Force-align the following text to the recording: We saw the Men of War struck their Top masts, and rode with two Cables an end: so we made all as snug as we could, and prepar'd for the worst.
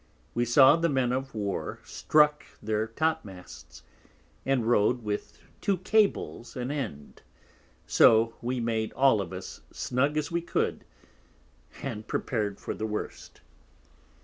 We 0.33 0.45
saw 0.45 0.77
the 0.77 0.89
Men 0.89 1.11
of 1.11 1.35
War 1.35 1.77
struck 1.83 2.43
their 2.59 2.87
Top 2.87 3.23
masts, 3.23 3.83
and 4.47 4.65
rode 4.67 5.03
with 5.03 5.37
two 5.61 5.77
Cables 5.77 6.55
an 6.55 6.71
end: 6.71 7.21
so 7.85 8.33
we 8.41 8.59
made 8.59 8.93
all 8.93 9.21
as 9.35 9.61
snug 9.71 10.17
as 10.17 10.31
we 10.31 10.41
could, 10.41 10.85
and 11.83 12.07
prepar'd 12.07 12.59
for 12.59 12.73
the 12.73 12.87
worst. 12.87 13.41